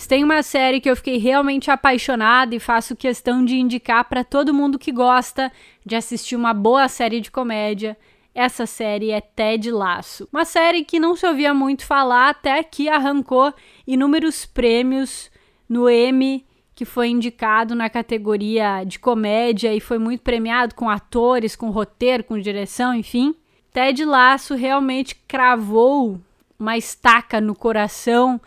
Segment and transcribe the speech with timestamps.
[0.00, 4.24] Se tem uma série que eu fiquei realmente apaixonada e faço questão de indicar para
[4.24, 5.52] todo mundo que gosta
[5.84, 7.98] de assistir uma boa série de comédia,
[8.34, 10.26] essa série é Ted Laço.
[10.32, 13.52] Uma série que não se ouvia muito falar até que arrancou
[13.86, 15.30] inúmeros prêmios
[15.68, 21.54] no Emmy, que foi indicado na categoria de comédia e foi muito premiado com atores,
[21.54, 23.34] com roteiro, com direção, enfim.
[23.70, 26.18] Ted Laço realmente cravou
[26.58, 28.40] uma estaca no coração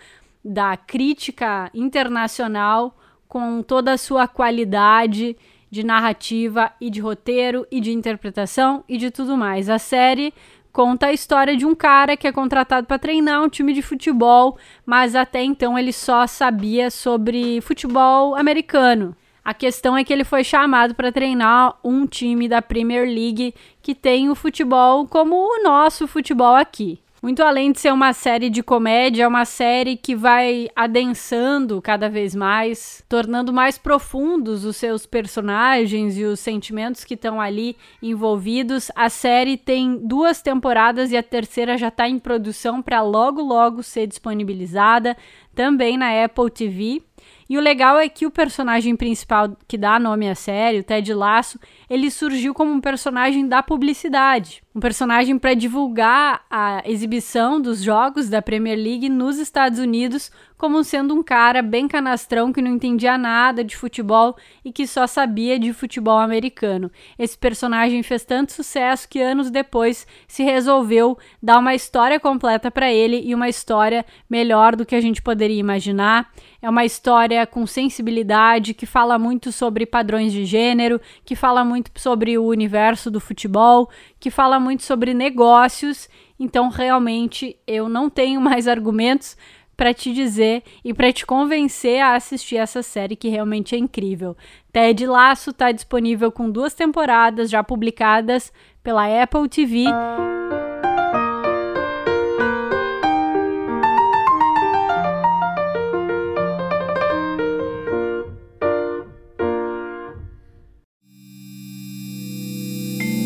[0.44, 5.36] da crítica internacional com toda a sua qualidade
[5.72, 9.70] de narrativa e de roteiro e de interpretação e de tudo mais.
[9.70, 10.34] A série
[10.72, 14.58] conta a história de um cara que é contratado para treinar um time de futebol,
[14.86, 19.16] mas até então ele só sabia sobre futebol americano.
[19.44, 23.94] A questão é que ele foi chamado para treinar um time da Premier League que
[23.94, 27.03] tem o futebol como o nosso futebol aqui.
[27.24, 32.10] Muito além de ser uma série de comédia, é uma série que vai adensando cada
[32.10, 38.92] vez mais, tornando mais profundos os seus personagens e os sentimentos que estão ali envolvidos.
[38.94, 43.82] A série tem duas temporadas e a terceira já está em produção para logo logo
[43.84, 45.16] ser disponibilizada
[45.56, 47.02] também na Apple TV.
[47.50, 51.14] E o legal é que o personagem principal que dá nome à série, o Ted
[51.14, 57.82] Lasso, ele surgiu como um personagem da publicidade, um personagem para divulgar a exibição dos
[57.84, 60.32] jogos da Premier League nos Estados Unidos
[60.64, 65.06] como sendo um cara bem canastrão que não entendia nada de futebol e que só
[65.06, 66.90] sabia de futebol americano.
[67.20, 72.90] Esse personagem fez tanto sucesso que anos depois se resolveu dar uma história completa para
[72.90, 76.32] ele e uma história melhor do que a gente poderia imaginar.
[76.64, 81.92] É uma história com sensibilidade que fala muito sobre padrões de gênero, que fala muito
[81.98, 86.08] sobre o universo do futebol, que fala muito sobre negócios.
[86.40, 89.36] Então, realmente, eu não tenho mais argumentos
[89.76, 94.34] para te dizer e para te convencer a assistir essa série que realmente é incrível.
[94.72, 99.88] Ted Laço está disponível com duas temporadas já publicadas pela Apple TV.